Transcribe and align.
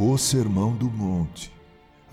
O 0.00 0.16
Sermão 0.16 0.76
do 0.76 0.88
Monte. 0.88 1.52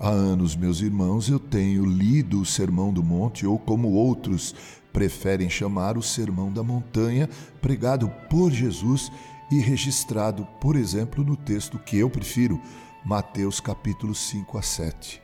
Há 0.00 0.08
anos, 0.08 0.56
meus 0.56 0.80
irmãos, 0.80 1.28
eu 1.28 1.38
tenho 1.38 1.84
lido 1.84 2.40
o 2.40 2.44
Sermão 2.44 2.92
do 2.92 3.00
Monte, 3.00 3.46
ou 3.46 3.60
como 3.60 3.92
outros 3.92 4.56
preferem 4.92 5.48
chamar, 5.48 5.96
o 5.96 6.02
Sermão 6.02 6.50
da 6.50 6.64
Montanha, 6.64 7.30
pregado 7.62 8.08
por 8.28 8.50
Jesus 8.50 9.12
e 9.52 9.60
registrado, 9.60 10.44
por 10.60 10.74
exemplo, 10.74 11.22
no 11.22 11.36
texto 11.36 11.78
que 11.78 11.96
eu 11.96 12.10
prefiro, 12.10 12.60
Mateus 13.04 13.60
capítulo 13.60 14.16
5 14.16 14.58
a 14.58 14.62
7. 14.62 15.22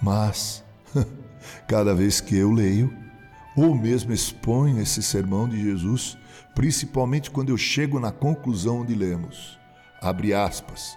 Mas, 0.00 0.64
cada 1.68 1.94
vez 1.94 2.22
que 2.22 2.34
eu 2.34 2.50
leio, 2.50 2.90
ou 3.54 3.74
mesmo 3.74 4.14
exponho 4.14 4.80
esse 4.80 5.02
sermão 5.02 5.46
de 5.46 5.62
Jesus, 5.62 6.16
principalmente 6.54 7.30
quando 7.30 7.50
eu 7.50 7.58
chego 7.58 8.00
na 8.00 8.10
conclusão 8.10 8.80
onde 8.80 8.94
lemos, 8.94 9.58
abre 10.00 10.32
aspas, 10.32 10.96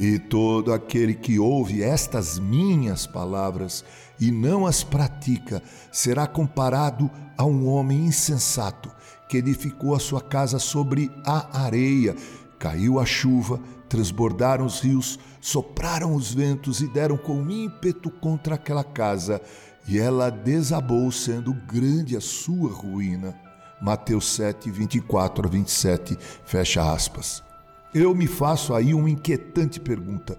E 0.00 0.18
todo 0.18 0.72
aquele 0.72 1.12
que 1.12 1.38
ouve 1.38 1.82
estas 1.82 2.38
minhas 2.38 3.06
palavras 3.06 3.84
e 4.18 4.30
não 4.30 4.64
as 4.66 4.82
pratica 4.82 5.62
será 5.92 6.26
comparado 6.26 7.10
a 7.36 7.44
um 7.44 7.68
homem 7.68 8.06
insensato 8.06 8.90
que 9.28 9.36
edificou 9.36 9.94
a 9.94 10.00
sua 10.00 10.22
casa 10.22 10.58
sobre 10.58 11.10
a 11.22 11.64
areia. 11.64 12.16
Caiu 12.58 12.98
a 12.98 13.04
chuva, 13.04 13.60
transbordaram 13.90 14.64
os 14.64 14.80
rios, 14.80 15.18
sopraram 15.38 16.14
os 16.14 16.32
ventos 16.32 16.80
e 16.80 16.88
deram 16.88 17.18
com 17.18 17.50
ímpeto 17.50 18.10
contra 18.10 18.54
aquela 18.54 18.82
casa, 18.82 19.38
e 19.86 19.98
ela 19.98 20.30
desabou, 20.30 21.12
sendo 21.12 21.52
grande 21.52 22.16
a 22.16 22.22
sua 22.22 22.72
ruína. 22.72 23.38
Mateus 23.82 24.32
7, 24.32 24.70
24 24.70 25.46
a 25.46 25.50
27, 25.50 26.16
fecha 26.46 26.90
aspas. 26.90 27.49
Eu 27.92 28.14
me 28.14 28.28
faço 28.28 28.72
aí 28.72 28.94
uma 28.94 29.10
inquietante 29.10 29.80
pergunta: 29.80 30.38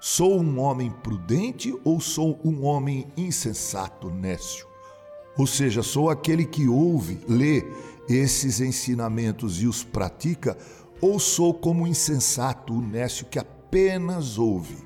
sou 0.00 0.40
um 0.40 0.60
homem 0.60 0.90
prudente 1.02 1.74
ou 1.84 2.00
sou 2.00 2.38
um 2.44 2.64
homem 2.64 3.06
insensato, 3.16 4.08
nécio? 4.08 4.66
Ou 5.36 5.46
seja, 5.46 5.82
sou 5.82 6.10
aquele 6.10 6.44
que 6.44 6.68
ouve, 6.68 7.18
lê 7.28 7.64
esses 8.08 8.60
ensinamentos 8.60 9.62
e 9.62 9.66
os 9.66 9.82
pratica, 9.82 10.56
ou 11.00 11.18
sou 11.18 11.54
como 11.54 11.86
insensato, 11.86 12.74
o 12.74 12.82
nécio 12.82 13.26
que 13.26 13.38
apenas 13.38 14.38
ouve? 14.38 14.76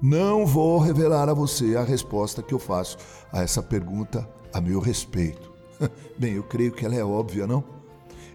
Não 0.00 0.46
vou 0.46 0.78
revelar 0.78 1.28
a 1.28 1.34
você 1.34 1.76
a 1.76 1.82
resposta 1.82 2.42
que 2.42 2.54
eu 2.54 2.58
faço 2.58 2.96
a 3.32 3.42
essa 3.42 3.62
pergunta 3.62 4.28
a 4.52 4.60
meu 4.60 4.78
respeito. 4.78 5.52
Bem, 6.16 6.34
eu 6.34 6.44
creio 6.44 6.72
que 6.72 6.86
ela 6.86 6.94
é 6.94 7.04
óbvia, 7.04 7.46
não? 7.46 7.77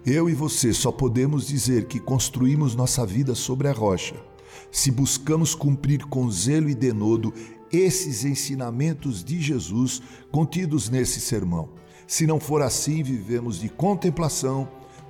Eu 0.06 0.30
e 0.30 0.34
você 0.34 0.74
só 0.74 0.92
podemos 0.92 1.48
dizer 1.48 1.86
que 1.86 2.00
construímos 2.00 2.76
nossa 2.76 3.06
vida 3.06 3.34
sobre 3.34 3.68
a 3.68 3.74
rocha 3.74 4.16
se 4.74 4.90
buscamos 4.90 5.54
cumprir 5.54 6.04
com 6.06 6.30
zelo 6.32 6.68
e 6.68 6.74
denodo 6.74 7.32
esses 7.72 8.26
ensinamentos 8.26 9.24
de 9.24 9.40
Jesus 9.40 10.02
contidos 10.32 10.90
nesse 10.90 11.20
sermão. 11.20 11.70
Se 12.08 12.26
não 12.26 12.40
for 12.40 12.62
assim, 12.62 13.04
vivemos 13.04 13.60
de 13.60 13.70
contemplação, 13.70 14.68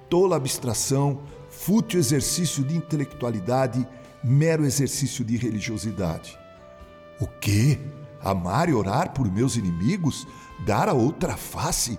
tola 0.10 0.36
abstração, 0.36 1.22
fútil 1.50 2.00
exercício 2.00 2.64
de 2.64 2.76
intelectualidade, 2.76 3.88
mero 4.24 4.66
exercício 4.66 5.24
de 5.24 5.38
religiosidade. 5.38 6.38
O 7.20 7.28
quê? 7.28 7.80
Amar 8.22 8.70
e 8.70 8.74
orar 8.74 9.14
por 9.14 9.32
meus 9.32 9.56
inimigos? 9.56 10.28
Dar 10.66 10.88
a 10.88 10.94
outra 10.94 11.36
face? 11.36 11.98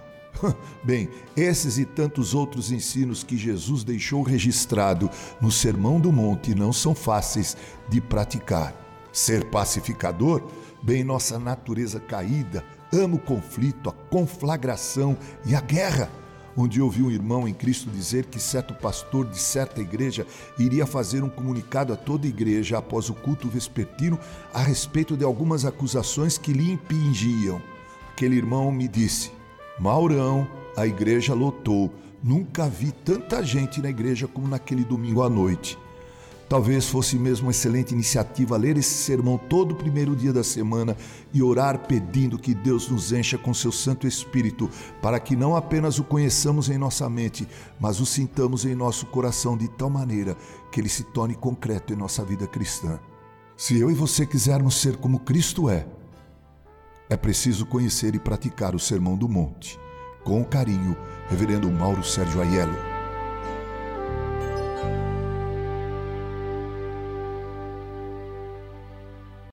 Bem, 0.82 1.08
esses 1.36 1.78
e 1.78 1.84
tantos 1.84 2.34
outros 2.34 2.70
ensinos 2.70 3.22
que 3.22 3.36
Jesus 3.36 3.84
deixou 3.84 4.22
registrado 4.22 5.10
no 5.40 5.50
Sermão 5.50 6.00
do 6.00 6.12
Monte 6.12 6.54
não 6.54 6.72
são 6.72 6.94
fáceis 6.94 7.56
de 7.88 8.00
praticar. 8.00 8.74
Ser 9.12 9.44
pacificador? 9.46 10.42
Bem, 10.82 11.04
nossa 11.04 11.38
natureza 11.38 12.00
caída 12.00 12.64
ama 12.92 13.16
o 13.16 13.18
conflito, 13.18 13.88
a 13.88 13.92
conflagração 13.92 15.16
e 15.44 15.54
a 15.54 15.60
guerra. 15.60 16.10
Onde 16.56 16.80
ouvi 16.80 17.02
um 17.02 17.10
irmão 17.10 17.48
em 17.48 17.54
Cristo 17.54 17.90
dizer 17.90 18.26
que 18.26 18.38
certo 18.38 18.74
pastor 18.74 19.28
de 19.28 19.38
certa 19.38 19.80
igreja 19.80 20.24
iria 20.56 20.86
fazer 20.86 21.24
um 21.24 21.28
comunicado 21.28 21.92
a 21.92 21.96
toda 21.96 22.26
a 22.26 22.28
igreja 22.28 22.78
após 22.78 23.10
o 23.10 23.14
culto 23.14 23.48
vespertino 23.48 24.18
a 24.52 24.60
respeito 24.60 25.16
de 25.16 25.24
algumas 25.24 25.64
acusações 25.64 26.38
que 26.38 26.52
lhe 26.52 26.70
impingiam. 26.70 27.60
Aquele 28.12 28.36
irmão 28.36 28.70
me 28.70 28.86
disse: 28.86 29.32
Maurão, 29.78 30.46
a 30.76 30.86
igreja 30.86 31.34
lotou. 31.34 31.92
Nunca 32.22 32.68
vi 32.68 32.92
tanta 32.92 33.42
gente 33.42 33.82
na 33.82 33.90
igreja 33.90 34.26
como 34.26 34.48
naquele 34.48 34.84
domingo 34.84 35.22
à 35.22 35.28
noite. 35.28 35.78
Talvez 36.48 36.86
fosse 36.86 37.18
mesmo 37.18 37.46
uma 37.46 37.50
excelente 37.50 37.92
iniciativa 37.92 38.56
ler 38.56 38.76
esse 38.76 38.94
sermão 38.94 39.36
todo 39.36 39.72
o 39.72 39.76
primeiro 39.76 40.14
dia 40.14 40.32
da 40.32 40.44
semana 40.44 40.96
e 41.32 41.42
orar 41.42 41.86
pedindo 41.86 42.38
que 42.38 42.54
Deus 42.54 42.88
nos 42.88 43.12
encha 43.12 43.36
com 43.36 43.52
seu 43.52 43.72
Santo 43.72 44.06
Espírito, 44.06 44.70
para 45.00 45.18
que 45.18 45.34
não 45.34 45.56
apenas 45.56 45.98
o 45.98 46.04
conheçamos 46.04 46.68
em 46.68 46.78
nossa 46.78 47.08
mente, 47.08 47.48
mas 47.80 47.98
o 47.98 48.06
sintamos 48.06 48.64
em 48.64 48.74
nosso 48.74 49.06
coração 49.06 49.56
de 49.56 49.68
tal 49.68 49.90
maneira 49.90 50.36
que 50.70 50.80
ele 50.80 50.88
se 50.88 51.02
torne 51.02 51.34
concreto 51.34 51.92
em 51.92 51.96
nossa 51.96 52.24
vida 52.24 52.46
cristã. 52.46 53.00
Se 53.56 53.78
eu 53.78 53.90
e 53.90 53.94
você 53.94 54.26
quisermos 54.26 54.80
ser 54.80 54.96
como 54.96 55.20
Cristo 55.20 55.70
é, 55.70 55.86
é 57.08 57.16
preciso 57.16 57.66
conhecer 57.66 58.14
e 58.14 58.18
praticar 58.18 58.74
o 58.74 58.78
Sermão 58.78 59.16
do 59.16 59.28
Monte. 59.28 59.78
Com 60.22 60.44
carinho, 60.44 60.96
Reverendo 61.28 61.70
Mauro 61.70 62.02
Sérgio 62.02 62.40
Aiello. 62.40 62.93